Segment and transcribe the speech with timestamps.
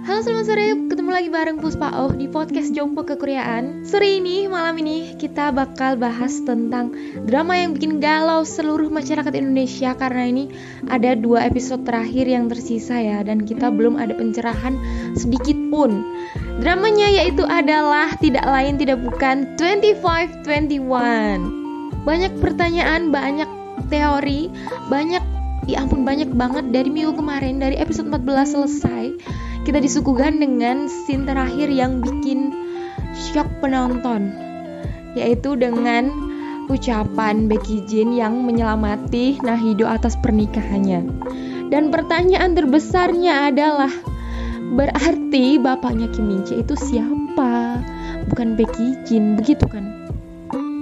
[0.00, 4.80] Halo selamat sore, ketemu lagi bareng Puspa Oh di podcast Jompo Kekoreaan Sore ini, malam
[4.80, 6.88] ini kita bakal bahas tentang
[7.28, 10.48] drama yang bikin galau seluruh masyarakat Indonesia Karena ini
[10.88, 14.72] ada dua episode terakhir yang tersisa ya Dan kita belum ada pencerahan
[15.20, 16.00] sedikit pun.
[16.64, 23.50] Dramanya yaitu adalah tidak lain tidak bukan 2521 Banyak pertanyaan, banyak
[23.92, 24.48] teori,
[24.88, 25.20] banyak
[25.68, 29.04] ya ampun banyak banget dari minggu kemarin dari episode 14 selesai
[29.70, 32.50] kita disuguhkan dengan scene terakhir yang bikin
[33.14, 34.34] shock penonton
[35.14, 36.10] yaitu dengan
[36.66, 41.06] ucapan Becky Jin yang menyelamati Nahido atas pernikahannya.
[41.70, 43.94] Dan pertanyaan terbesarnya adalah
[44.74, 47.78] berarti bapaknya Kim Min Jae itu siapa?
[48.26, 49.86] Bukan Becky Jin begitu kan?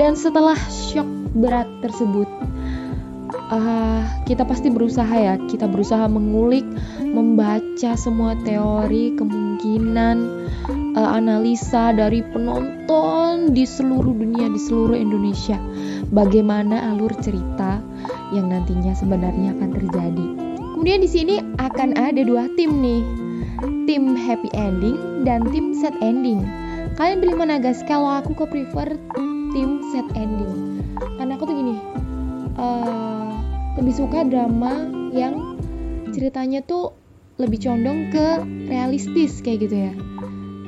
[0.00, 2.28] Dan setelah shock berat tersebut
[3.50, 5.34] uh, kita pasti berusaha ya.
[5.50, 6.64] Kita berusaha mengulik
[7.02, 10.16] membaca semua teori kemungkinan
[10.94, 15.58] uh, analisa dari penonton di seluruh dunia di seluruh Indonesia.
[16.10, 17.82] Bagaimana alur cerita
[18.34, 20.26] yang nantinya sebenarnya akan terjadi.
[20.78, 23.02] Kemudian di sini akan ada dua tim nih.
[23.84, 26.46] Tim happy ending dan tim sad ending.
[26.96, 27.82] Kalian pilih mana guys?
[27.84, 28.96] Kalau aku ke prefer
[29.52, 30.80] tim sad ending.
[31.20, 31.36] Karena
[33.80, 35.56] lebih suka drama yang
[36.12, 36.92] ceritanya tuh
[37.40, 39.92] lebih condong ke realistis kayak gitu ya.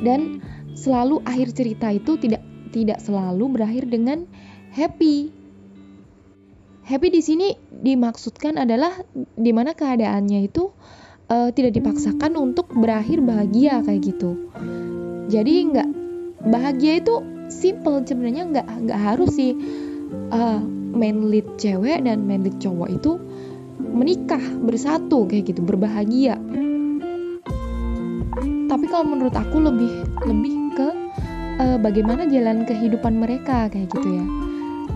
[0.00, 0.38] Dan
[0.78, 4.30] selalu akhir cerita itu tidak tidak selalu berakhir dengan
[4.70, 5.34] happy.
[6.86, 10.70] Happy di sini dimaksudkan adalah di mana keadaannya itu
[11.26, 14.50] uh, tidak dipaksakan untuk berakhir bahagia kayak gitu.
[15.26, 15.88] Jadi nggak
[16.46, 17.14] bahagia itu
[17.50, 19.58] simple sebenarnya nggak nggak harus sih.
[20.30, 23.16] Uh, main lead cewek dan main lead cowok itu
[23.80, 26.36] menikah bersatu kayak gitu berbahagia.
[28.70, 30.88] Tapi kalau menurut aku lebih lebih ke
[31.58, 34.24] uh, bagaimana jalan kehidupan mereka kayak gitu ya.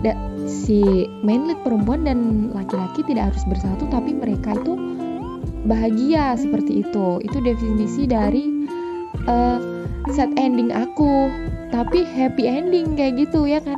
[0.03, 0.13] Da,
[0.47, 4.73] si main lead perempuan dan laki-laki tidak harus bersatu tapi mereka itu
[5.67, 7.19] bahagia seperti itu.
[7.19, 8.47] Itu definisi dari
[9.27, 9.59] uh,
[10.13, 11.27] sad ending aku
[11.73, 13.75] tapi happy ending kayak gitu ya kan?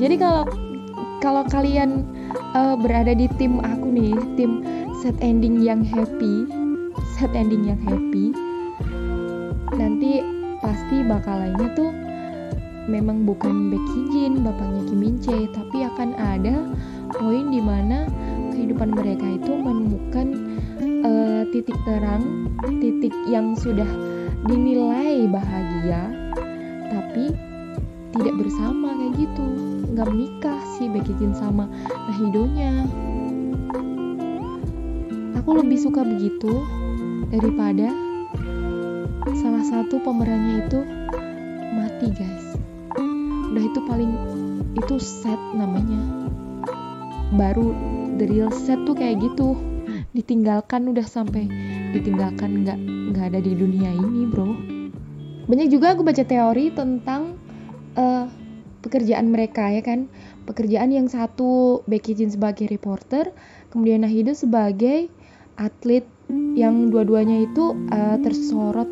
[0.00, 0.48] Jadi kalau
[1.24, 2.04] kalau kalian
[2.52, 4.60] uh, berada di tim aku nih, tim
[5.00, 6.44] set ending yang happy,
[7.16, 8.36] set ending yang happy,
[9.72, 10.20] nanti
[10.60, 11.88] pasti bakal lainnya tuh
[12.92, 15.16] memang bukan Becky Jin, bapaknya Kim Min
[15.48, 16.54] tapi akan ada
[17.16, 18.04] poin di mana
[18.52, 20.28] kehidupan mereka itu menemukan
[21.08, 22.52] uh, titik terang,
[22.84, 23.88] titik yang sudah
[24.44, 26.04] dinilai bahagia,
[26.92, 27.32] tapi
[28.12, 29.48] tidak bersama kayak gitu,
[29.94, 31.70] nggak menikah sih Becky Jin sama
[32.10, 32.82] Nahidonya.
[35.38, 36.66] Aku lebih suka begitu
[37.30, 37.94] daripada
[39.38, 40.80] salah satu pemerannya itu
[41.78, 42.58] mati guys.
[43.54, 44.12] Udah itu paling
[44.74, 46.26] itu set namanya.
[47.38, 47.70] Baru
[48.18, 49.54] the real set tuh kayak gitu.
[50.10, 51.46] Ditinggalkan udah sampai
[51.94, 52.78] ditinggalkan nggak
[53.14, 54.50] nggak ada di dunia ini bro.
[55.46, 57.38] Banyak juga aku baca teori tentang
[57.94, 58.26] uh,
[58.84, 60.12] pekerjaan mereka ya kan?
[60.44, 63.32] Pekerjaan yang satu Becky Jin sebagai reporter
[63.72, 65.08] kemudian Nahido sebagai
[65.56, 66.04] atlet
[66.54, 68.88] yang dua-duanya itu uh, tersorot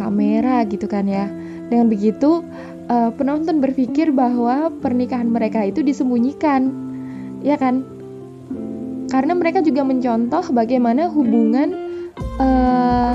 [0.00, 1.28] kamera gitu kan ya.
[1.68, 2.40] Dengan begitu
[2.88, 6.72] uh, penonton berpikir bahwa pernikahan mereka itu disembunyikan
[7.44, 7.84] ya kan?
[9.12, 11.76] Karena mereka juga mencontoh bagaimana hubungan
[12.40, 13.14] uh,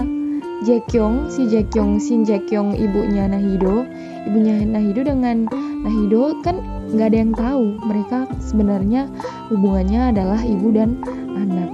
[0.60, 3.88] Jaekyung si Jaekyung Shin Jaekyung ibunya Nahido
[4.30, 5.50] ibunya Nahido dengan
[5.82, 6.62] Nahido kan
[6.94, 9.10] nggak ada yang tahu mereka sebenarnya
[9.50, 11.02] hubungannya adalah ibu dan
[11.34, 11.70] anak.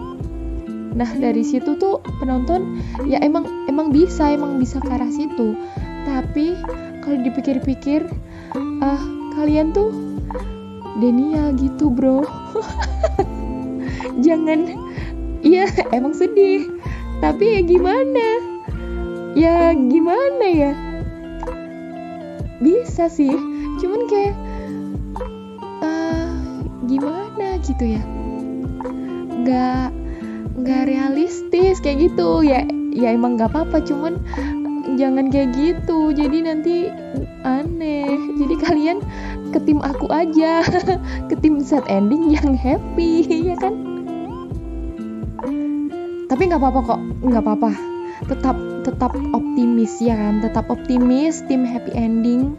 [0.95, 5.59] Nah dari situ tuh penonton ya emang emang bisa emang bisa ke arah situ.
[6.07, 6.55] Tapi
[7.03, 8.07] kalau dipikir-pikir,
[8.79, 9.01] ah uh,
[9.35, 9.91] kalian tuh
[11.03, 12.23] Denia gitu bro.
[14.25, 14.71] Jangan,
[15.44, 16.71] iya emang sedih.
[17.19, 18.27] Tapi ya gimana?
[19.35, 20.94] Ya gimana ya?
[22.60, 23.31] Bisa sih.
[23.81, 24.36] Cuman kayak
[25.84, 26.30] uh,
[26.88, 28.04] gimana gitu ya?
[29.44, 29.90] Nggak
[30.56, 32.46] nggak realistis kayak gitu.
[32.46, 32.63] Ya
[32.96, 33.84] ya emang nggak apa-apa.
[33.84, 34.22] Cuman
[34.96, 36.16] jangan kayak gitu.
[36.16, 36.75] Jadi nanti
[37.44, 38.10] aneh.
[38.40, 38.98] Jadi kalian
[39.52, 40.63] ke tim aku aja.
[41.30, 43.74] Ke tim set ending yang happy ya kan?
[46.25, 47.00] Tapi nggak apa-apa kok.
[47.24, 47.72] Nggak apa-apa.
[48.31, 50.45] Tetap tetap optimis ya kan?
[50.45, 52.53] Tetap optimis tim happy ending.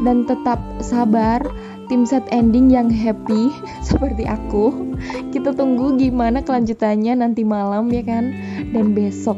[0.00, 1.44] Dan tetap sabar
[1.92, 3.52] tim set ending yang happy
[3.88, 4.96] seperti aku.
[5.28, 8.32] Kita tunggu gimana kelanjutannya nanti malam ya kan?
[8.72, 9.36] Dan besok.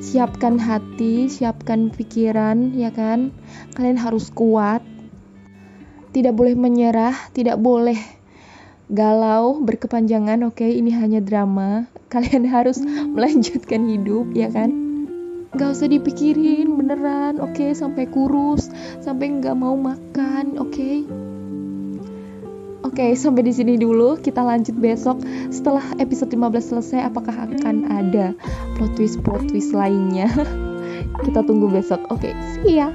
[0.00, 3.36] Siapkan hati siapkan pikiran ya kan?
[3.76, 4.80] Kalian harus kuat.
[6.16, 7.98] Tidak boleh menyerah tidak boleh
[8.88, 10.62] galau berkepanjangan oke?
[10.62, 10.80] Okay?
[10.80, 11.90] ini hanya drama.
[12.08, 12.80] Kalian harus
[13.14, 14.83] melanjutkan hidup ya kan
[15.54, 17.70] gak usah dipikirin beneran oke okay?
[17.70, 21.06] sampai kurus sampai nggak mau makan oke okay?
[22.84, 24.20] Oke, okay, sampai di sini dulu.
[24.20, 25.16] Kita lanjut besok
[25.48, 28.36] setelah episode 15 selesai apakah akan ada
[28.76, 30.28] plot twist plot twist lainnya.
[31.24, 32.04] Kita tunggu besok.
[32.12, 32.92] Oke, okay, see ya.